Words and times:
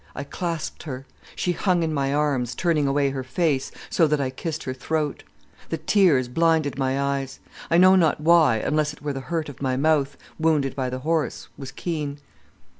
I 0.15 0.23
clasped 0.23 0.81
her. 0.81 1.05
She 1.35 1.51
hung 1.51 1.83
in 1.83 1.93
my 1.93 2.11
arms, 2.11 2.55
turning 2.55 2.87
away 2.87 3.11
her 3.11 3.23
face, 3.23 3.69
so 3.91 4.07
that 4.07 4.19
I 4.19 4.31
kissed 4.31 4.63
her 4.63 4.73
throat. 4.73 5.21
The 5.69 5.77
tears 5.77 6.27
blinded 6.27 6.75
my 6.75 6.99
eyes, 6.99 7.39
I 7.69 7.77
know 7.77 7.95
not 7.95 8.19
why, 8.19 8.57
unless 8.57 8.93
it 8.93 9.03
were 9.03 9.13
the 9.13 9.19
hurt 9.29 9.47
of 9.47 9.61
my 9.61 9.77
mouth, 9.77 10.17
wounded 10.39 10.75
by 10.75 10.89
the 10.89 11.01
horse, 11.05 11.49
was 11.55 11.71
keen. 11.71 12.17